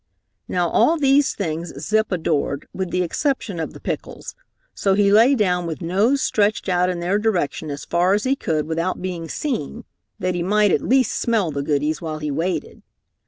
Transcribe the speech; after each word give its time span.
Now 0.47 0.67
all 0.67 0.97
these 0.97 1.35
things 1.35 1.79
Zip 1.79 2.11
adored 2.11 2.67
with 2.73 2.89
the 2.89 3.03
exception 3.03 3.59
of 3.59 3.73
the 3.73 3.79
pickles, 3.79 4.33
so 4.73 4.95
he 4.95 5.11
lay 5.11 5.35
down 5.35 5.67
with 5.67 5.83
nose 5.83 6.23
stretched 6.23 6.67
out 6.67 6.89
in 6.89 7.01
their 7.01 7.19
direction 7.19 7.69
as 7.69 7.85
far 7.85 8.15
as 8.15 8.23
he 8.23 8.35
could 8.35 8.65
without 8.65 8.99
being 8.99 9.29
seen, 9.29 9.83
that 10.17 10.33
he 10.33 10.41
might 10.41 10.71
at 10.71 10.81
least 10.81 11.13
smell 11.13 11.51
the 11.51 11.61
goodies 11.61 12.01
while 12.01 12.17
he 12.17 12.31
waited. 12.31 12.81